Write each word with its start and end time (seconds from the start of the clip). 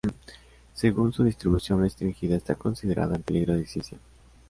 Según 0.73 1.13
su 1.13 1.23
distribución 1.23 1.81
restringida 1.83 2.35
está 2.35 2.55
considerada 2.55 3.15
en 3.15 3.21
peligro 3.21 3.53
de 3.53 3.61
extinción. 3.61 3.99